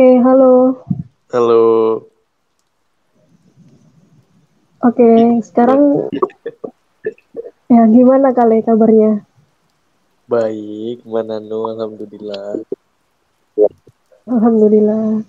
[0.00, 0.80] Oke, halo.
[1.28, 1.64] Halo.
[4.80, 5.12] Oke,
[5.44, 6.08] sekarang
[7.68, 9.20] ya gimana kali kabarnya?
[10.24, 12.64] Baik, Manano, Alhamdulillah.
[14.24, 15.20] Alhamdulillah.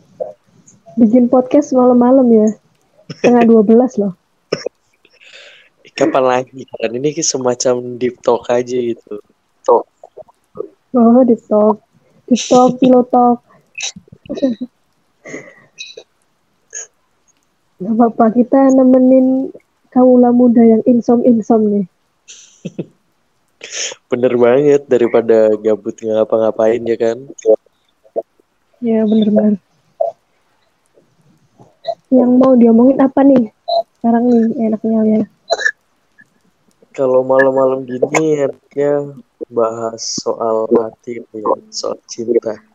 [0.96, 2.48] Bikin podcast malam-malam ya.
[3.20, 4.16] Setengah 12 loh.
[6.00, 6.96] Kapan lagi kan?
[6.96, 9.20] Ini semacam deep talk aja gitu.
[9.68, 9.84] Talk.
[10.96, 11.84] Oh, deep talk.
[12.32, 13.50] Deep talk, pillow talk.
[17.82, 19.50] Gak apa-apa, kita nemenin
[19.92, 21.86] kaula muda yang insom-insom nih.
[24.12, 27.18] Bener banget, daripada gabut ngapa-ngapain ya kan?
[28.82, 29.62] Ya, bener-bener.
[32.12, 33.54] Yang mau diomongin apa nih?
[34.00, 35.22] Sekarang nih, enaknya ya.
[36.92, 39.16] Kalau malam-malam gini enaknya
[39.48, 42.70] bahas soal hati ya, soal cinta.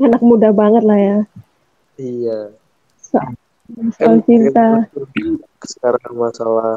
[0.00, 1.18] Anak muda banget lah ya.
[1.98, 2.38] Iya.
[2.98, 3.34] Soal,
[3.96, 4.90] Kan cinta.
[5.64, 6.76] Sekarang masalah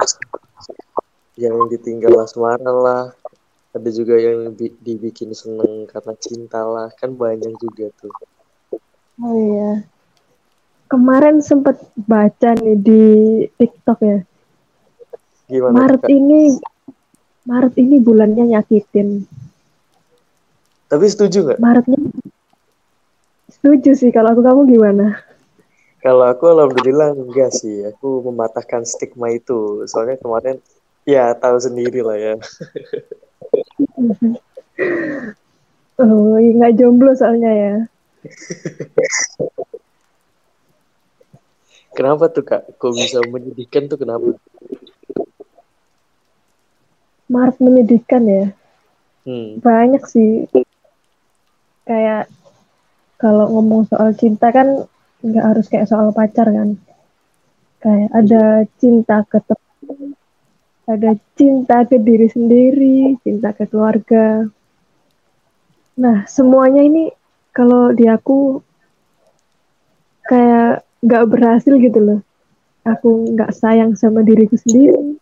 [1.36, 3.04] yang ditinggal asmara lah.
[3.76, 6.88] Ada juga yang dibikin seneng karena cinta lah.
[6.96, 8.14] Kan banyak juga tuh.
[9.20, 9.84] Oh iya.
[10.88, 13.04] Kemarin sempat baca nih di
[13.60, 14.20] TikTok ya.
[15.52, 15.74] Gimana?
[15.76, 16.12] Maret Kak?
[16.12, 16.40] ini
[17.48, 19.28] Maret ini bulannya nyakitin.
[20.88, 21.60] Tapi setuju nggak?
[21.60, 22.00] Maretnya
[23.52, 25.20] setuju sih kalau aku kamu gimana?
[26.00, 27.84] Kalau aku alhamdulillah enggak sih.
[27.92, 29.84] Aku mematahkan stigma itu.
[29.92, 30.64] Soalnya kemarin
[31.04, 32.34] ya tahu sendiri lah ya.
[36.00, 37.76] oh, nggak jomblo soalnya ya.
[41.98, 42.78] Kenapa tuh kak?
[42.78, 44.38] Kok bisa menyedihkan tuh kenapa?
[47.28, 48.46] Maret menyedihkan ya.
[49.28, 49.60] Hmm.
[49.60, 50.48] Banyak sih.
[51.88, 52.28] Kayak
[53.16, 54.86] kalau ngomong soal cinta kan
[55.24, 56.76] nggak harus kayak soal pacar kan.
[57.80, 58.44] Kayak ada
[58.78, 60.14] cinta ke teman,
[60.84, 64.52] ada cinta ke diri sendiri, cinta ke keluarga.
[65.98, 67.10] Nah, semuanya ini
[67.56, 68.62] kalau di aku
[70.28, 72.20] kayak nggak berhasil gitu loh.
[72.84, 75.18] Aku nggak sayang sama diriku sendiri.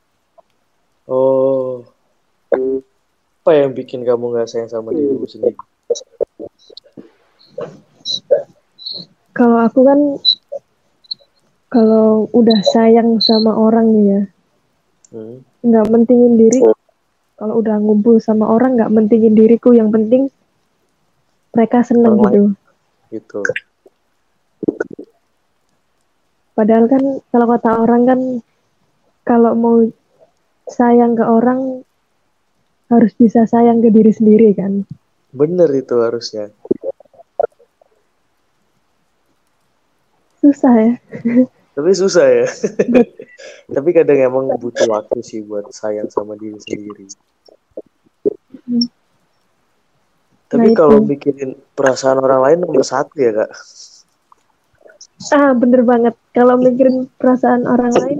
[1.05, 1.85] Oh,
[2.49, 5.57] apa yang bikin kamu nggak sayang sama dirimu sendiri?
[9.35, 9.99] Kalau aku kan
[11.67, 14.21] kalau udah sayang sama orang nih ya,
[15.15, 15.43] Hmm.
[15.63, 16.59] nggak mentingin diri.
[17.35, 20.31] Kalau udah ngumpul sama orang nggak mentingin diriku, yang penting
[21.51, 22.55] mereka seneng gitu.
[23.11, 23.39] Gitu.
[26.55, 27.03] Padahal kan
[27.35, 28.19] kalau kata orang kan
[29.27, 29.77] kalau mau
[30.71, 31.83] sayang ke orang
[32.87, 34.87] harus bisa sayang ke diri sendiri kan.
[35.35, 36.47] Bener itu harusnya.
[40.39, 40.93] Susah ya.
[41.75, 42.47] Tapi susah ya.
[43.75, 47.05] Tapi kadang emang butuh waktu sih buat sayang sama diri sendiri.
[48.63, 48.87] Hmm.
[50.47, 53.51] Tapi Nah, kalau mikirin perasaan orang lain nomor satu ya kak.
[55.35, 56.15] Ah bener banget.
[56.31, 58.19] Kalau mikirin perasaan orang lain,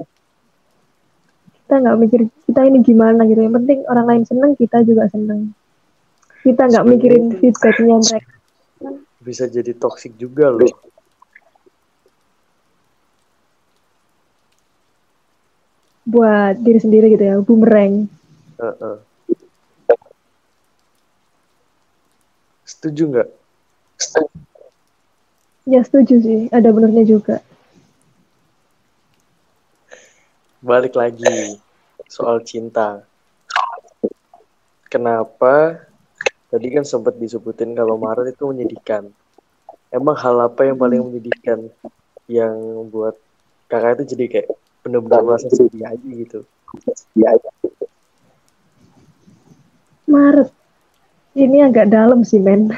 [1.63, 3.39] kita nggak mikir kita ini gimana gitu.
[3.39, 5.55] Yang penting orang lain seneng, kita juga seneng.
[6.45, 8.33] Kita nggak mikirin feedbacknya mereka.
[9.17, 10.69] Bisa jadi toksik juga loh.
[16.05, 18.05] buat diri sendiri gitu ya, bumerang.
[18.61, 18.97] Heeh.
[22.63, 23.29] Setuju nggak?
[25.65, 27.41] Ya setuju sih, ada benernya juga.
[30.61, 31.57] Balik lagi
[32.05, 33.01] soal cinta.
[34.93, 35.81] Kenapa?
[36.45, 39.09] Tadi kan sempat disebutin kalau Maret itu menyedihkan.
[39.89, 41.69] Emang hal apa yang paling menyedihkan
[42.29, 42.55] yang
[42.89, 43.15] buat
[43.69, 44.49] kakak itu jadi kayak
[44.85, 46.45] bener-bener merasa sedih aja gitu.
[50.05, 50.49] Maret.
[51.35, 52.71] Ini agak dalam sih, men.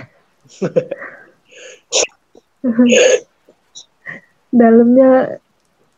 [4.50, 5.38] Dalamnya,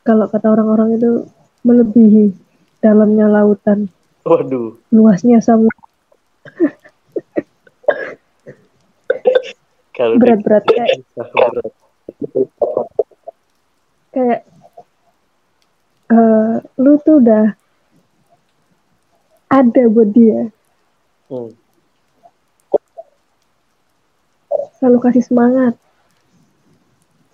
[0.04, 1.24] kalau kata orang-orang itu
[1.63, 2.33] melebihi
[2.83, 3.88] dalamnya lautan,
[4.24, 5.72] Waduh, luasnya sama
[10.00, 11.04] kalau berat-berat kayak
[14.16, 14.42] kayak
[16.07, 17.51] eh, lu tuh udah
[19.51, 20.48] ada buat dia,
[21.28, 21.51] Hmm.
[24.80, 25.74] selalu kasih semangat,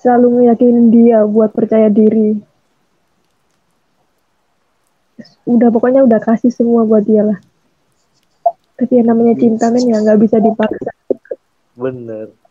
[0.01, 2.41] selalu ngeyakinin dia buat percaya diri.
[5.45, 7.39] Udah pokoknya udah kasih semua buat dia lah.
[8.75, 10.91] Tapi yang namanya cinta men ya nggak bisa dipaksa.
[11.77, 12.44] Bener.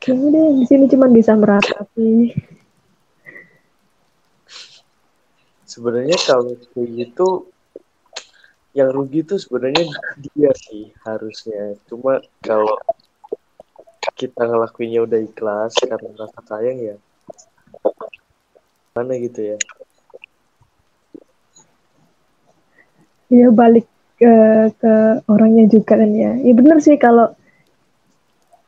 [0.00, 2.32] Kayaknya deh di sini cuma bisa meratapi.
[5.68, 7.52] Sebenarnya kalau kayak gitu
[8.72, 9.86] yang rugi tuh sebenarnya
[10.18, 11.76] dia sih harusnya.
[11.86, 12.80] Cuma kalau
[14.16, 16.96] kita ngelakuinnya udah ikhlas karena rasa sayang ya
[18.92, 19.58] mana gitu ya
[23.30, 23.86] ya balik
[24.20, 24.32] ke,
[24.76, 24.94] ke
[25.30, 27.32] orangnya juga kan ya ya bener sih kalau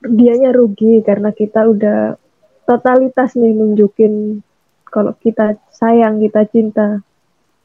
[0.02, 2.18] dianya rugi karena kita udah
[2.66, 4.42] totalitas nih nunjukin
[4.86, 7.02] kalau kita sayang kita cinta.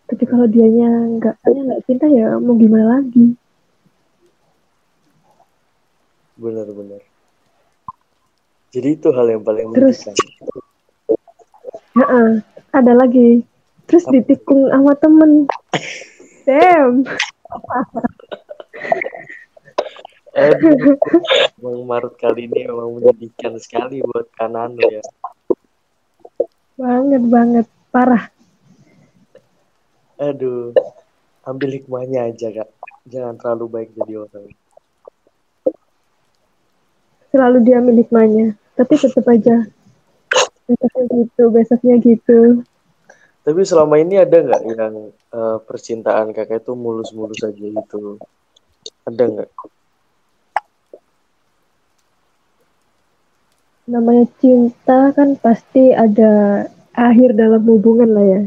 [0.07, 0.88] Tapi kalau dianya
[1.19, 3.36] nggak nggak cinta ya mau gimana lagi?
[6.38, 7.01] Benar-benar
[8.78, 10.06] jadi itu hal yang paling terus
[11.98, 12.38] uh,
[12.75, 13.42] ada lagi.
[13.88, 15.48] Terus ditikung sama temen.
[16.45, 17.07] Damn
[21.62, 25.01] Bang Maret kali ini memang menyedihkan sekali buat kanan ya.
[26.78, 28.30] Banget banget, parah.
[30.22, 30.78] Aduh,
[31.42, 32.69] ambil hikmahnya aja kak.
[33.10, 34.45] Jangan terlalu baik jadi orang.
[37.34, 39.66] Selalu dia milik hikmahnya tapi tetap aja
[40.69, 42.39] besoknya gitu besoknya gitu
[43.42, 44.95] tapi selama ini ada nggak yang
[45.34, 48.22] uh, percintaan kakak itu mulus-mulus aja gitu
[49.01, 49.50] ada nggak
[53.88, 58.42] namanya cinta kan pasti ada akhir dalam hubungan lah ya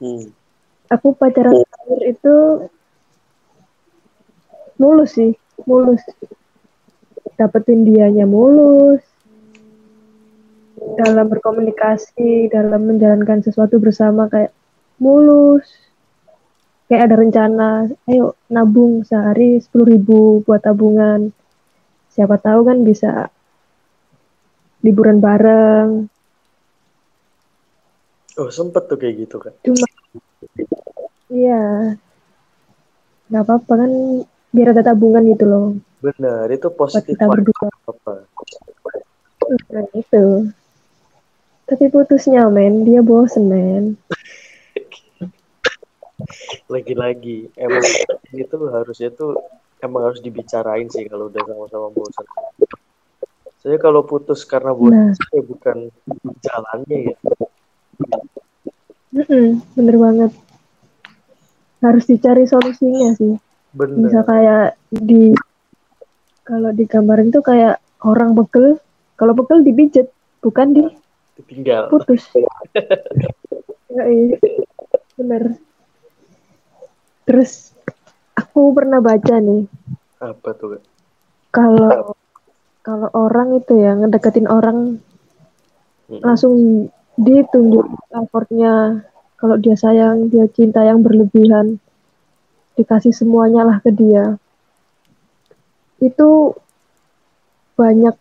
[0.00, 0.30] hmm.
[0.88, 2.36] aku pacaran terakhir itu
[4.78, 5.34] mulus sih
[5.66, 6.02] mulus
[7.34, 9.02] dapetin dianya mulus
[10.94, 14.52] dalam berkomunikasi, dalam menjalankan sesuatu bersama kayak
[15.00, 15.66] mulus.
[16.84, 17.70] Kayak ada rencana,
[18.04, 21.32] ayo nabung sehari sepuluh ribu buat tabungan.
[22.12, 23.32] Siapa tahu kan bisa
[24.84, 26.12] liburan bareng.
[28.36, 29.54] Oh sempet tuh kayak gitu kan?
[29.64, 29.86] Cuma,
[31.32, 31.96] iya,
[33.32, 33.90] nggak apa-apa kan
[34.52, 35.66] biar ada tabungan gitu loh.
[36.04, 37.16] Benar, itu positif.
[37.16, 37.66] Kita berdua.
[37.88, 38.28] Apa?
[39.72, 40.52] Nah, itu.
[41.64, 43.84] Tapi putusnya men, dia bosen men.
[46.72, 47.84] Lagi-lagi, emang
[48.36, 49.40] itu harusnya tuh
[49.80, 52.26] emang harus dibicarain sih kalau udah sama-sama bosan.
[53.64, 55.32] Saya kalau putus karena bosan, nah.
[55.32, 55.76] ya bukan
[56.44, 57.16] jalannya ya.
[59.14, 60.32] Mm -mm, bener banget.
[61.80, 63.40] Harus dicari solusinya sih.
[63.72, 64.04] Bener.
[64.04, 65.32] Bisa kayak di
[66.44, 68.76] kalau di gambaran tuh kayak orang pegel,
[69.16, 70.12] kalau pegel dipijet,
[70.44, 70.84] bukan di
[71.34, 72.22] ditinggal putus
[73.94, 74.38] ya, iya.
[75.18, 75.58] bener
[77.26, 77.74] terus
[78.38, 79.66] aku pernah baca nih
[80.22, 80.78] apa tuh
[81.50, 82.13] kalau
[82.84, 85.00] kalau orang itu ya ngedeketin orang
[86.12, 86.20] hmm.
[86.20, 86.86] langsung
[87.16, 89.00] ditunjuk effortnya
[89.40, 91.80] kalau dia sayang dia cinta yang berlebihan
[92.76, 94.36] dikasih semuanya lah ke dia.
[96.02, 96.58] Itu
[97.74, 98.14] banyak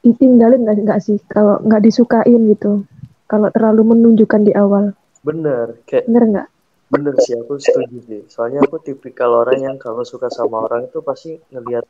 [0.00, 1.20] ditinggalin nggak sih?
[1.28, 2.88] Kalau nggak disukain gitu.
[3.28, 4.96] Kalau terlalu menunjukkan di awal.
[5.20, 6.48] Bener kayak bener nggak?
[6.94, 8.22] bener sih aku setuju sih.
[8.30, 11.82] Soalnya aku tipikal orang yang kalau suka sama orang itu pasti ngelihat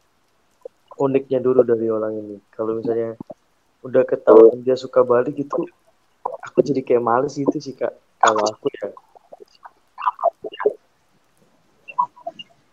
[0.98, 2.36] uniknya dulu dari orang ini.
[2.54, 3.18] Kalau misalnya
[3.84, 5.68] udah ketahuan dia suka balik gitu
[6.24, 7.92] aku jadi kayak males gitu sih kak.
[8.20, 8.88] Kalau aku ya.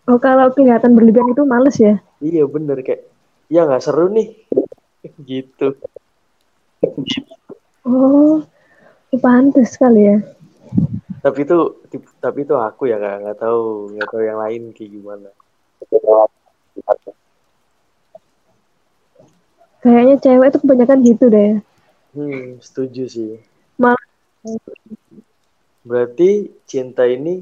[0.07, 1.99] Oh kalau kelihatan berlebihan itu males ya?
[2.23, 3.07] Iya bener kayak
[3.51, 4.31] ya nggak seru nih.
[5.25, 5.73] Gitu.
[7.83, 8.45] Oh
[9.17, 10.17] pantas kali ya.
[11.21, 11.57] Tapi itu
[12.21, 15.29] tapi itu aku ya nggak nggak tahu nggak tahu yang lain kayak gimana
[19.81, 21.51] kayaknya cewek itu kebanyakan gitu deh.
[22.13, 23.33] Hmm setuju sih.
[23.81, 23.97] Mal
[25.81, 27.41] berarti cinta ini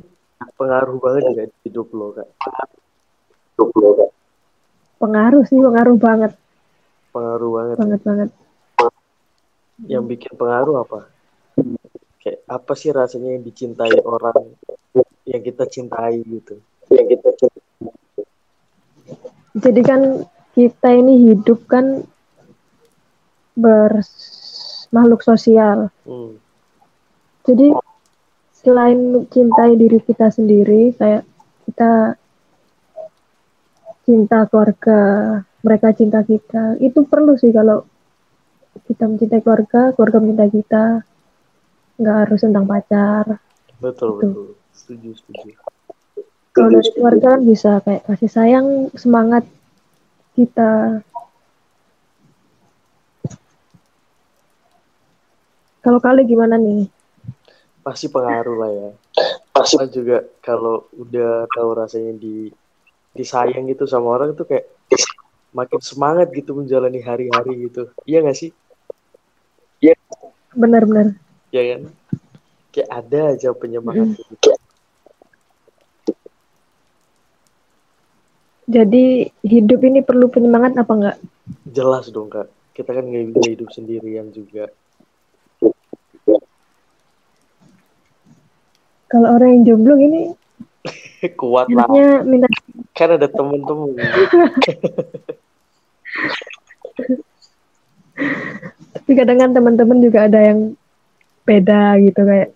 [0.56, 2.30] pengaruh banget juga di hidup lo kak.
[5.00, 6.32] Pengaruh sih pengaruh banget.
[7.12, 7.76] Pengaruh banget.
[7.80, 8.30] Banget banget.
[9.88, 11.08] Yang bikin pengaruh apa?
[12.20, 14.56] Kayak apa sih rasanya yang dicintai orang
[15.24, 16.60] yang kita cintai gitu?
[16.92, 17.64] Yang kita cintai.
[19.60, 20.02] jadi kan
[20.54, 22.06] kita ini hidup kan
[23.60, 25.92] bermakhluk sosial.
[26.08, 26.40] Hmm.
[27.44, 27.76] jadi
[28.60, 31.24] selain mencintai diri kita sendiri kayak
[31.66, 32.20] kita
[34.04, 35.00] cinta keluarga
[35.62, 37.86] mereka cinta kita itu perlu sih kalau
[38.88, 40.86] kita mencintai keluarga keluarga mencintai kita.
[42.00, 43.26] Nggak harus tentang pacar.
[43.78, 44.16] Betul gitu.
[44.18, 44.48] betul.
[44.72, 45.50] Setuju setuju.
[46.50, 49.44] Kalau dari keluarga kan bisa kayak kasih sayang semangat
[50.34, 51.04] kita
[55.80, 56.92] Kalau kali gimana nih?
[57.80, 58.90] Pasti pengaruh lah ya.
[59.56, 62.52] Pasti juga kalau udah tahu rasanya di
[63.16, 64.68] disayang gitu sama orang tuh kayak
[65.56, 67.90] makin semangat gitu menjalani hari-hari gitu.
[68.04, 68.52] Iya gak sih?
[69.80, 69.96] Iya.
[70.54, 71.16] Benar-benar.
[71.50, 71.82] Ya kan?
[72.70, 74.20] Kayak ada aja penyemangat hmm.
[74.20, 74.52] gitu.
[78.70, 81.18] Jadi hidup ini perlu penyemangat apa enggak?
[81.66, 82.46] Jelas dong kak.
[82.78, 84.70] Kita kan nggak bisa hidup sendirian juga.
[89.10, 90.30] Kalau orang yang jomblo ini
[91.42, 91.90] kuat lah.
[92.24, 92.48] Minta...
[92.94, 93.98] Kan ada temen-temen.
[98.94, 100.78] Tapi kadang kan teman-teman juga ada yang
[101.50, 102.54] beda gitu kayak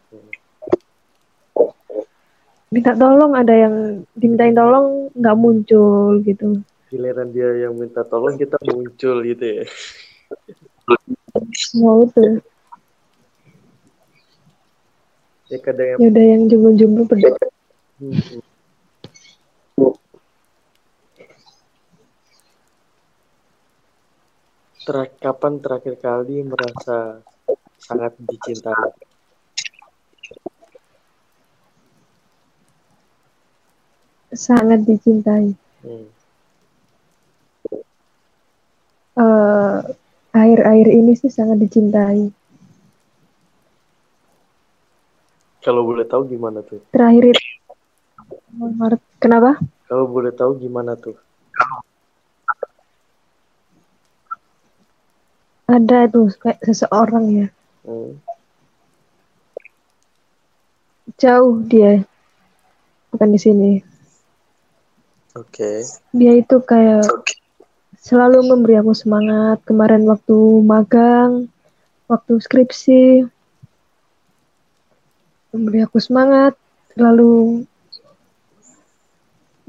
[2.73, 6.61] minta tolong ada yang dimintain tolong nggak muncul gitu
[6.93, 9.65] giliran dia yang minta tolong kita muncul gitu ya
[11.81, 12.41] mau itu
[15.53, 17.37] ya kadang yang ya udah yang jomblo-jomblo berdoa
[18.01, 18.41] hmm.
[24.83, 27.23] Ter kapan terakhir kali merasa
[27.79, 28.91] sangat dicintai
[34.33, 35.53] sangat dicintai.
[35.85, 36.07] Hmm.
[39.13, 39.77] Uh,
[40.33, 42.33] air-air ini sih sangat dicintai.
[45.63, 46.83] Kalau boleh tahu gimana tuh?
[46.91, 47.43] Terakhir itu
[49.17, 49.57] kenapa?
[49.87, 51.15] Kalau boleh tahu gimana tuh?
[55.63, 57.47] Ada tuh kayak seseorang ya.
[57.87, 58.19] Hmm.
[61.15, 62.03] Jauh dia,
[63.15, 63.71] bukan di sini.
[65.39, 65.79] Oke.
[65.79, 65.87] Okay.
[66.11, 67.07] Dia itu kayak
[68.03, 69.63] selalu memberi aku semangat.
[69.63, 71.47] Kemarin waktu magang,
[72.11, 73.23] waktu skripsi,
[75.53, 76.57] memberi aku semangat.
[76.97, 77.61] Lalu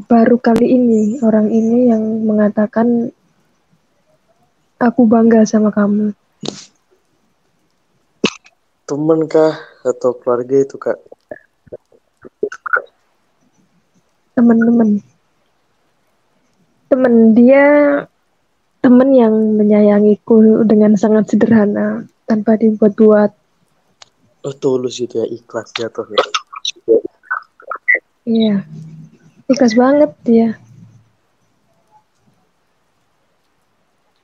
[0.09, 3.13] baru kali ini orang ini yang mengatakan
[4.81, 6.17] aku bangga sama kamu.
[8.89, 10.97] Temen kah atau keluarga itu kak?
[14.35, 15.05] Teman-teman
[16.89, 17.65] temen dia
[18.85, 23.44] temen yang menyayangiku dengan sangat sederhana tanpa dibuat-buat.
[24.45, 26.25] Oh tulus itu ya ikhlas jatuh ya.
[28.25, 28.57] Iya,
[29.49, 30.49] ikhlas banget dia.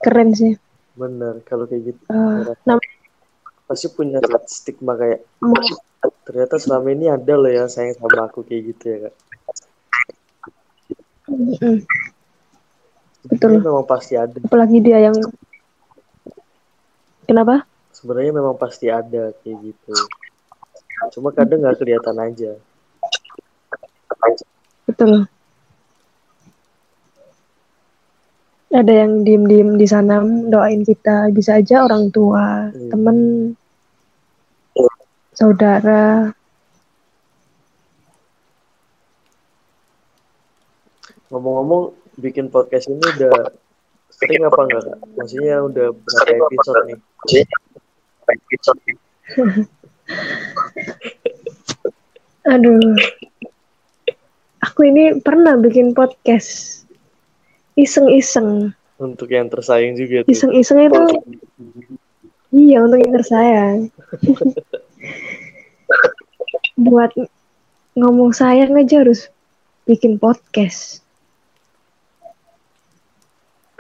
[0.00, 0.56] Keren sih.
[0.96, 2.00] Bener kalau kayak gitu.
[2.12, 2.52] Uh,
[3.68, 5.24] pasti punya stigma kayak
[6.26, 9.14] ternyata selama ini ada loh yang sayang sama aku kayak gitu ya kak.
[11.30, 11.80] -mm
[13.26, 15.16] betul memang pasti ada apalagi dia yang
[17.28, 17.68] kenapa
[18.00, 19.95] sebenarnya memang pasti ada kayak gitu
[21.12, 22.52] cuma kadang nggak kelihatan aja
[24.88, 25.28] betul
[28.71, 32.88] ada yang diem-diem di sana doain kita bisa aja orang tua hmm.
[32.88, 33.19] temen
[35.37, 36.33] saudara
[41.28, 43.54] ngomong-ngomong bikin podcast ini udah
[44.21, 44.99] sering apa enggak kak?
[45.16, 46.99] Maksudnya udah berapa episode nih?
[48.30, 48.78] Episode
[52.50, 52.99] Aduh.
[54.60, 56.82] Aku ini pernah bikin podcast.
[57.78, 58.75] Iseng-iseng.
[59.00, 60.30] Untuk yang tersayang juga tuh.
[60.32, 61.00] Iseng-iseng itu
[62.50, 63.76] Iya, untuk yang tersayang.
[66.90, 67.14] Buat
[67.94, 69.30] ngomong sayang aja harus
[69.87, 71.02] bikin podcast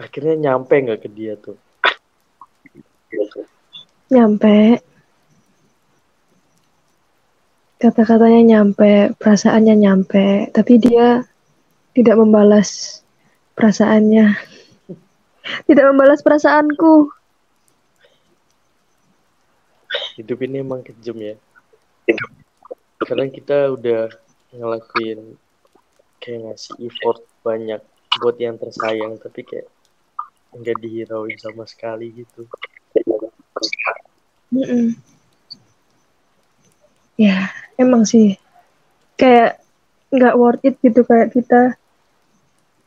[0.00, 1.60] akhirnya nyampe nggak ke dia tuh
[4.10, 4.82] nyampe.
[7.80, 11.24] Kata-katanya nyampe perasaannya nyampe tapi dia
[11.96, 13.00] tidak membalas
[13.56, 14.36] perasaannya.
[15.66, 17.08] Tidak membalas perasaanku.
[20.20, 21.34] Hidup ini emang kejam ya.
[23.00, 24.12] Kadang kita udah
[24.52, 25.40] ngelakuin
[26.20, 27.80] kayak ngasih effort banyak
[28.20, 29.68] buat yang tersayang tapi kayak
[30.52, 32.44] nggak dihirauin sama sekali gitu
[34.50, 34.86] mm -mm.
[37.18, 38.34] ya emang sih
[39.14, 39.62] kayak
[40.10, 41.78] nggak worth it gitu kayak kita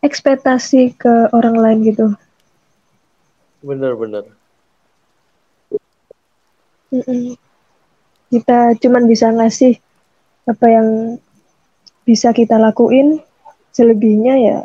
[0.04, 2.08] ekspektasi ke orang lain gitu
[3.64, 4.28] bener-bener
[6.92, 7.24] mm -mm.
[8.28, 9.80] kita cuman bisa ngasih
[10.44, 10.88] apa yang
[12.04, 13.24] bisa kita lakuin
[13.72, 14.58] selebihnya ya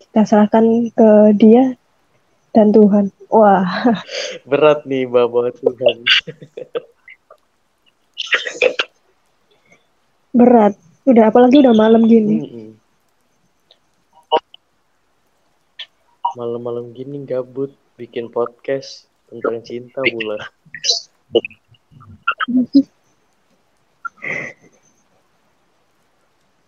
[0.00, 1.76] kita serahkan ke dia
[2.54, 3.10] dan Tuhan.
[3.28, 3.66] Wah.
[4.48, 5.96] Berat nih bawa Tuhan.
[10.30, 10.74] Berat.
[11.04, 12.70] Udah apalagi udah malam gini.
[16.34, 20.38] Malam-malam gini gabut bikin podcast tentang cinta pula.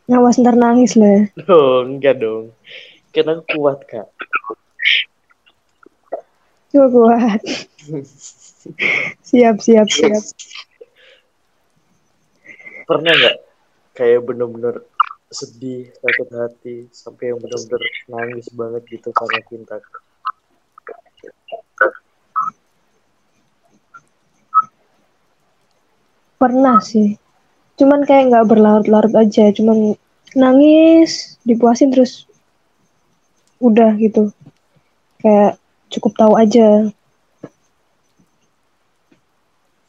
[0.07, 1.27] Ngawas ntar nangis ya.
[1.51, 2.55] Oh, enggak dong.
[3.11, 4.07] Karena kuat, Kak.
[6.77, 7.41] Coba kuat.
[9.25, 10.21] Siap, siap, siap.
[12.85, 13.37] Pernah nggak
[13.97, 14.85] kayak bener-bener
[15.33, 17.81] sedih, sakit hati, sampai yang bener-bener
[18.13, 19.81] nangis banget gitu karena cinta?
[26.37, 27.17] Pernah sih.
[27.81, 29.49] Cuman kayak nggak berlarut-larut aja.
[29.49, 29.97] Cuman
[30.37, 32.29] nangis, dipuasin terus
[33.65, 34.29] udah gitu.
[35.25, 35.57] Kayak
[35.93, 36.91] cukup tahu aja.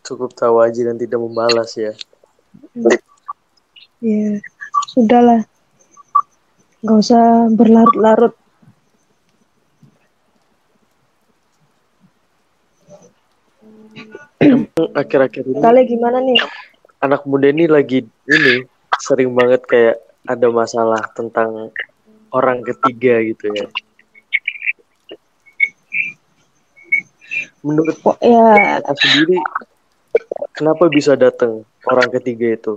[0.08, 1.92] Cukup tahu aja dan tidak membalas ya.
[4.00, 4.40] Ya,
[4.96, 5.44] udahlah.
[6.86, 8.34] Nggak usah berlarut-larut.
[15.02, 16.38] Akhir-akhir ini Kalian gimana nih?
[17.02, 18.66] anak muda ini lagi ini
[18.98, 21.70] sering banget kayak ada masalah tentang
[22.34, 23.68] orang ketiga gitu ya.
[27.68, 29.38] Menurut Kok ya Kakak sendiri,
[30.56, 32.74] kenapa bisa datang orang ketiga itu?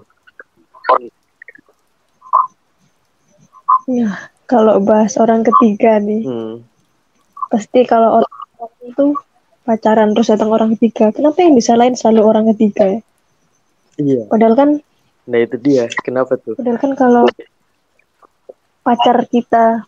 [3.87, 6.67] Ya, kalau bahas orang ketiga nih, Hmm,
[7.51, 8.35] pasti kalau orang
[8.87, 9.07] itu
[9.63, 13.01] pacaran terus datang orang ketiga, kenapa yang disalahin selalu orang ketiga ya?
[13.99, 14.23] iya.
[14.27, 14.71] Padahal kan,
[15.31, 16.59] Nah itu dia, kenapa tuh?
[16.59, 17.25] padahal kan kalau
[18.83, 19.87] pacar kita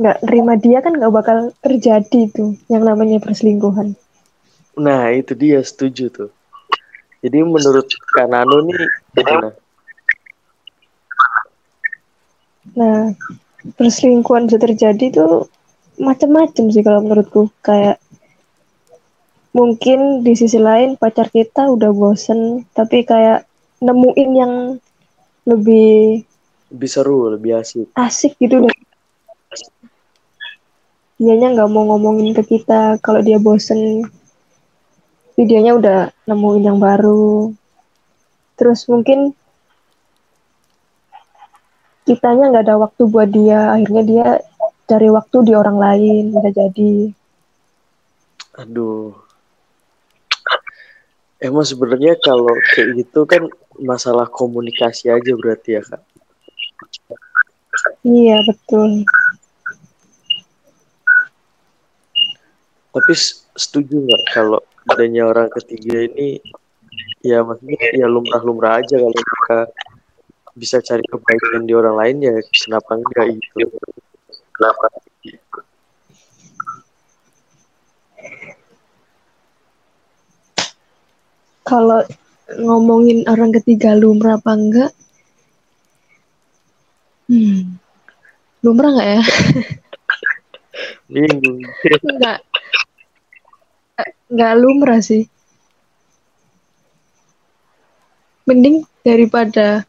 [0.00, 3.92] nggak nerima dia kan nggak bakal terjadi tuh yang namanya perselingkuhan.
[4.76, 6.30] Nah itu dia, setuju tuh.
[7.22, 9.52] Jadi menurut Kak Nano nih gimana?
[12.72, 13.12] Nah,
[13.76, 15.46] perselingkuhan bisa terjadi tuh
[16.00, 17.52] macam-macam sih kalau menurutku.
[17.60, 18.00] Kayak
[19.52, 23.44] mungkin di sisi lain pacar kita udah bosen, tapi kayak
[23.84, 24.52] nemuin yang
[25.44, 26.24] lebih
[26.72, 27.92] Lebih seru, lebih asik.
[27.92, 28.72] asik gitu deh.
[31.20, 34.08] Dianya nggak mau ngomongin ke kita kalau dia bosen.
[35.32, 37.52] Videonya udah nemuin yang baru.
[38.60, 39.32] Terus mungkin
[42.04, 43.72] kitanya nggak ada waktu buat dia.
[43.72, 44.28] Akhirnya dia
[44.84, 46.36] cari waktu di orang lain.
[46.36, 46.94] Bisa jadi.
[48.60, 49.16] Aduh.
[51.42, 53.48] Emang sebenarnya kalau kayak gitu kan
[53.80, 56.02] masalah komunikasi aja berarti ya kak.
[58.06, 59.08] Iya betul.
[62.92, 63.12] Tapi
[63.56, 66.42] setuju nggak kalau adanya orang ketiga ini
[67.22, 69.58] ya maksudnya ya lumrah-lumrah aja kalau mereka
[70.52, 73.66] bisa cari kebaikan di orang lain ya kenapa enggak gitu.
[74.52, 74.86] Kenapa?
[81.62, 82.04] Kalau
[82.52, 84.92] ngomongin orang ketiga lumrah apa enggak?
[87.32, 87.80] Hmm.
[88.60, 89.22] Lumrah nggak ya?
[91.08, 91.64] Bingung.
[92.04, 92.44] Enggak.
[94.32, 95.28] Enggak lumrah sih.
[98.48, 99.84] Mending daripada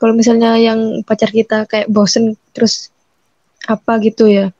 [0.00, 2.88] kalau misalnya yang pacar kita kayak bosen terus
[3.68, 4.50] apa gitu ya.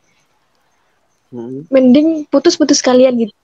[1.33, 1.67] Hmm.
[1.73, 3.35] Mending putus-putus kalian gitu.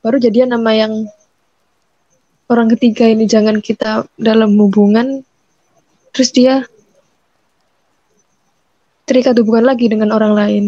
[0.00, 1.10] Baru jadian sama yang
[2.48, 5.20] orang ketiga ini jangan kita dalam hubungan
[6.14, 6.64] terus dia
[9.04, 10.64] terikat hubungan lagi dengan orang lain.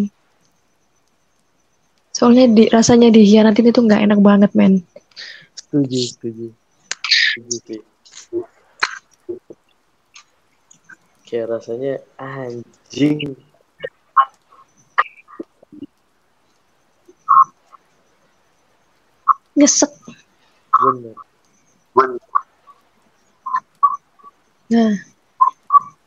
[2.21, 4.85] Soalnya di, rasanya dihianatin itu nggak enak banget, men.
[5.57, 6.47] Setuju, setuju.
[7.09, 7.81] Setuju.
[11.25, 13.41] Kayak rasanya anjing.
[19.57, 19.89] Nyesek.
[20.77, 21.17] Bener.
[24.69, 24.93] Nah,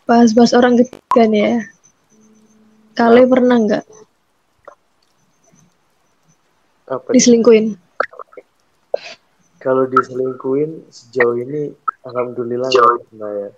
[0.06, 1.58] bahas-bahas orang ketiga nih ya.
[2.94, 3.84] Kalian pernah nggak
[6.94, 7.74] Apa diselingkuin?
[9.58, 11.74] Kalau diselingkuin sejauh ini
[12.06, 13.50] alhamdulillah nggak pernah ya.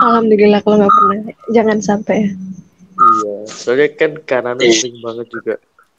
[0.00, 1.16] Alhamdulillah kalau nggak pernah.
[1.52, 2.30] Jangan sampai ya.
[3.00, 5.54] Iya, soalnya kan kanan sering banget juga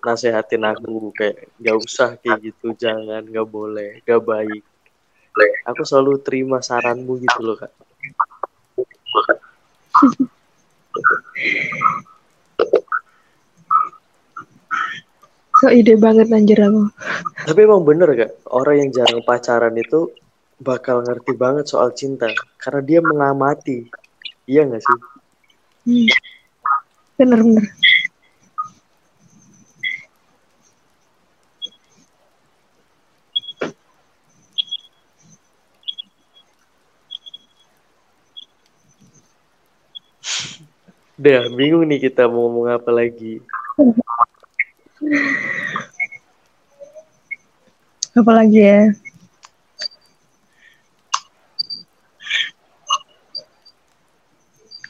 [0.06, 4.64] nasehatin aku kayak nggak usah kayak gitu, jangan, nggak boleh, nggak baik.
[5.66, 7.74] Aku selalu terima saranmu gitu loh kak.
[15.62, 16.90] So ide banget anjir aku.
[17.46, 18.32] Tapi emang bener gak?
[18.50, 20.10] Orang yang jarang pacaran itu
[20.58, 22.26] bakal ngerti banget soal cinta.
[22.58, 23.86] Karena dia mengamati.
[24.50, 24.98] Iya gak sih?
[25.86, 26.10] Hmm.
[27.22, 27.66] Bener-bener.
[41.22, 43.38] Udah, bingung nih kita mau ngomong apa lagi.
[48.18, 48.90] Apa lagi ya?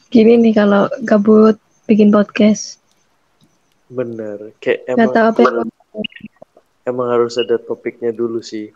[0.08, 2.80] Gini nih kalau gabut bikin podcast.
[3.92, 4.56] Bener.
[4.56, 5.68] Kayak Gak emang, tahu apa yang
[6.88, 8.72] emang harus ada topiknya dulu sih.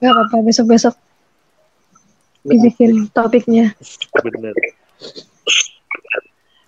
[0.00, 0.96] Gak apa-apa besok-besok
[2.48, 3.76] dibikin topiknya.
[4.24, 4.54] Bener.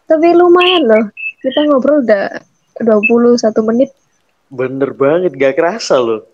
[0.07, 1.05] Tapi lumayan loh.
[1.41, 2.43] Kita ngobrol udah
[2.83, 3.91] 21 menit.
[4.53, 5.33] Bener banget.
[5.37, 6.27] Gak kerasa loh.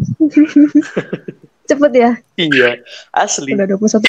[1.68, 2.10] Cepet ya.
[2.38, 2.80] Iya.
[3.14, 3.54] Asli.
[3.54, 4.06] Udah 21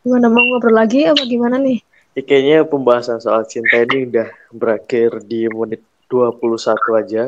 [0.00, 1.84] Gimana mau ngobrol lagi apa gimana nih?
[2.16, 7.24] Ya, kayaknya pembahasan soal cinta ini udah berakhir di menit 21 aja.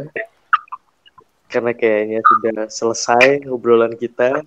[1.53, 4.41] Karena kayaknya sudah selesai obrolan kita.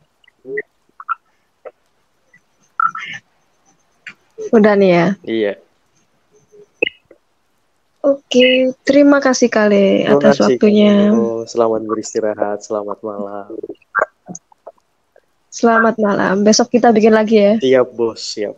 [4.49, 5.07] Udah nih ya.
[5.21, 5.53] Iya.
[8.05, 10.45] Oke, terima kasih kali Terima atas kasih.
[10.57, 11.09] waktunya.
[11.13, 12.61] Oh, selamat beristirahat.
[12.61, 13.49] Selamat malam.
[15.49, 16.45] Selamat malam.
[16.45, 17.53] Besok kita bikin lagi ya.
[17.57, 18.21] Siap, bos.
[18.21, 18.53] Siap.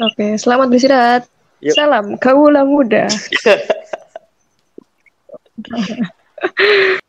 [0.00, 1.22] Oke, selamat beristirahat.
[1.60, 1.76] Yuk.
[1.76, 3.04] Salam kaula muda.
[5.72, 6.02] okay